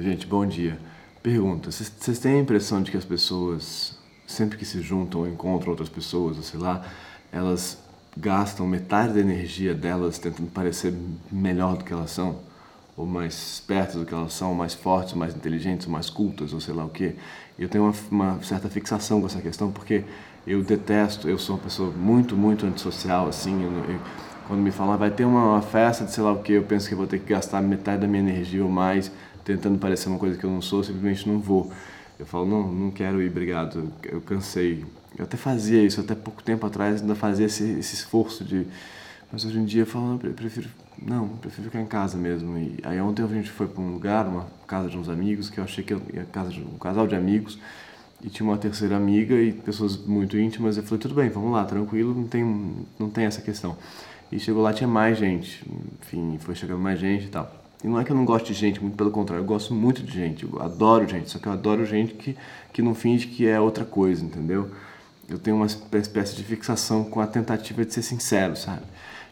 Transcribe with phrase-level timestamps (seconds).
[0.00, 0.78] Gente, bom dia.
[1.22, 5.70] Pergunta: vocês têm a impressão de que as pessoas, sempre que se juntam ou encontram
[5.70, 6.86] outras pessoas, ou sei lá,
[7.30, 7.76] elas
[8.16, 10.94] gastam metade da energia delas tentando parecer
[11.30, 12.38] melhor do que elas são?
[12.96, 16.72] Ou mais espertas do que elas são, mais fortes, mais inteligentes, mais cultas, ou sei
[16.72, 17.14] lá o quê?
[17.58, 20.04] Eu tenho uma, uma certa fixação com essa questão porque
[20.46, 23.64] eu detesto, eu sou uma pessoa muito, muito antissocial, assim.
[23.64, 24.00] Eu, eu,
[24.48, 26.88] quando me falam, vai ter uma, uma festa de sei lá o que, eu penso
[26.88, 29.12] que vou ter que gastar metade da minha energia ou mais
[29.56, 31.72] tentando parecer uma coisa que eu não sou, simplesmente não vou.
[32.18, 34.84] Eu falo, não, não quero ir, obrigado, eu cansei.
[35.18, 38.66] Eu até fazia isso, até pouco tempo atrás ainda fazia esse, esse esforço de...
[39.32, 40.68] Mas hoje em dia eu falo, não, eu prefiro,
[41.00, 42.58] não, prefiro ficar em casa mesmo.
[42.58, 45.58] E aí ontem a gente foi para um lugar, uma casa de uns amigos, que
[45.58, 47.58] eu achei que ia casa de um casal de amigos,
[48.22, 50.76] e tinha uma terceira amiga e pessoas muito íntimas.
[50.76, 53.76] Eu falei, tudo bem, vamos lá, tranquilo, não tem, não tem essa questão.
[54.30, 55.64] E chegou lá, tinha mais gente,
[56.02, 57.50] enfim, foi chegando mais gente e tal.
[57.82, 60.02] E não é que eu não gosto de gente, muito pelo contrário, eu gosto muito
[60.02, 62.36] de gente, eu adoro gente, só que eu adoro gente que,
[62.72, 64.70] que não finge que é outra coisa, entendeu?
[65.28, 68.82] Eu tenho uma espécie de fixação com a tentativa de ser sincero, sabe?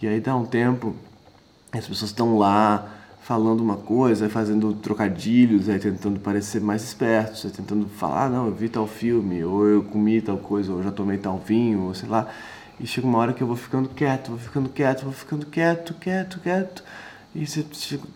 [0.00, 0.94] E aí dá um tempo,
[1.72, 7.50] as pessoas estão lá falando uma coisa, fazendo trocadilhos, aí tentando parecer mais espertos, aí
[7.50, 10.84] tentando falar, ah, não, eu vi tal filme, ou eu comi tal coisa, ou eu
[10.84, 12.28] já tomei tal vinho, ou sei lá.
[12.80, 15.94] E chega uma hora que eu vou ficando quieto, vou ficando quieto, vou ficando quieto,
[15.94, 16.82] quieto, quieto.
[17.34, 17.64] E você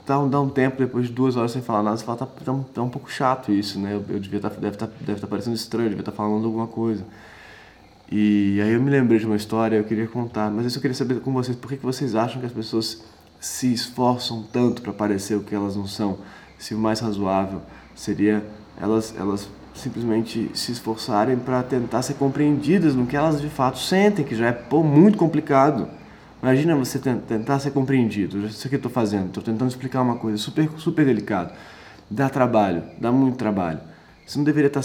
[0.04, 2.26] dá um, dá um tempo, depois de duas horas sem falar nada, você fala, tá,
[2.26, 3.94] tá, um, tá um pouco chato isso, né?
[3.94, 6.44] Eu, eu devia tá, deve estar tá, deve tá parecendo estranho, devia estar tá falando
[6.46, 7.04] alguma coisa.
[8.10, 10.94] E aí eu me lembrei de uma história, eu queria contar, mas isso eu queria
[10.94, 13.02] saber com vocês, por que, que vocês acham que as pessoas
[13.40, 16.18] se esforçam tanto para parecer o que elas não são?
[16.58, 17.62] Se o mais razoável
[17.94, 18.44] seria
[18.80, 24.24] elas, elas simplesmente se esforçarem para tentar ser compreendidas no que elas de fato sentem,
[24.24, 25.88] que já é pô, muito complicado.
[26.44, 28.46] Imagina você tentar ser compreendido.
[28.46, 31.54] Isso que eu estou fazendo, estou tentando explicar uma coisa super, super delicado.
[32.10, 33.80] Dá trabalho, dá muito trabalho.
[34.26, 34.82] Você não deveria estar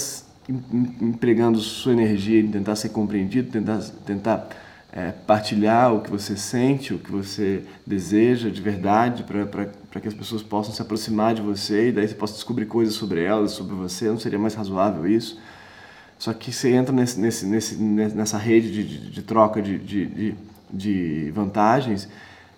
[1.01, 4.47] empregando sua energia em tentar ser compreendido, tentar, tentar
[4.93, 10.13] é, partilhar o que você sente, o que você deseja de verdade, para que as
[10.13, 13.75] pessoas possam se aproximar de você e daí você possa descobrir coisas sobre elas, sobre
[13.75, 14.07] você.
[14.07, 15.37] Não seria mais razoável isso?
[16.17, 20.35] Só que você entra nesse, nesse, nesse, nessa rede de, de, de troca de, de
[20.71, 22.07] de vantagens,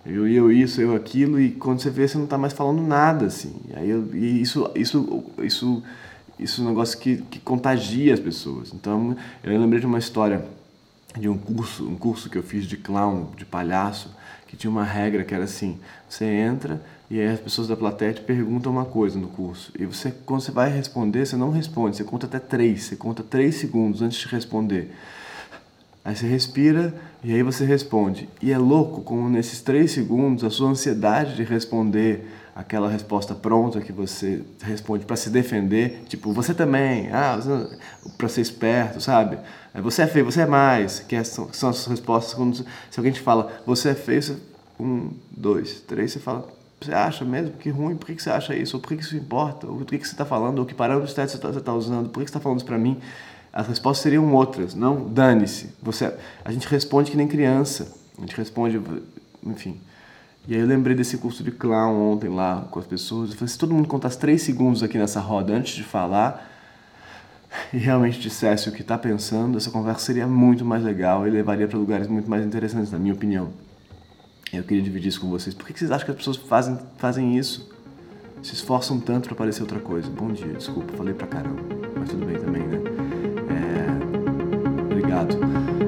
[0.05, 3.25] eu, eu isso, eu aquilo, e quando você vê, você não está mais falando nada,
[3.25, 3.55] assim.
[3.75, 5.83] Aí eu, e isso, isso, isso,
[6.39, 8.73] isso é um negócio que, que contagia as pessoas.
[8.73, 10.43] Então, eu lembrei de uma história
[11.17, 14.09] de um curso, um curso que eu fiz de clown, de palhaço,
[14.47, 15.77] que tinha uma regra que era assim:
[16.09, 19.71] você entra e aí as pessoas da plateia te perguntam uma coisa no curso.
[19.77, 23.21] E você, quando você vai responder, você não responde, você conta até três, você conta
[23.21, 24.95] três segundos antes de responder.
[26.03, 28.27] Aí você respira e aí você responde.
[28.41, 33.79] E é louco como nesses três segundos a sua ansiedade de responder aquela resposta pronta
[33.81, 37.39] que você responde para se defender, tipo, você também, ah,
[38.17, 39.37] para ser esperto, sabe?
[39.73, 42.65] É, você é feio, você é mais, que é, são, são as respostas quando se
[42.97, 44.35] alguém te fala, você é feio, você,
[44.79, 46.47] um, dois, três, você fala,
[46.81, 47.51] você acha mesmo?
[47.53, 48.75] Que ruim, por que, que você acha isso?
[48.75, 49.67] Ou por que, isso importa?
[49.67, 50.59] Ou por que, que você está falando?
[50.59, 52.09] Ou que parâmetros você está tá usando?
[52.09, 52.99] Por que, que você está falando isso para mim?
[53.53, 55.73] As respostas seriam outras, não dane-se.
[55.81, 56.13] Você,
[56.43, 57.93] a gente responde que nem criança.
[58.17, 58.81] A gente responde,
[59.43, 59.79] enfim.
[60.47, 63.31] E aí eu lembrei desse curso de clown ontem lá com as pessoas.
[63.31, 66.49] Eu falei, se todo mundo contasse três segundos aqui nessa roda antes de falar
[67.73, 71.67] e realmente dissesse o que está pensando, essa conversa seria muito mais legal e levaria
[71.67, 73.49] para lugares muito mais interessantes, na minha opinião.
[74.51, 75.53] Eu queria dividir isso com vocês.
[75.53, 77.69] Por que vocês acham que as pessoas fazem, fazem isso?
[78.41, 80.09] Se esforçam tanto para parecer outra coisa.
[80.09, 81.61] Bom dia, desculpa, falei pra caramba.
[81.97, 82.60] Mas tudo bem também,
[85.23, 85.35] né?
[85.35, 85.80] Obrigado.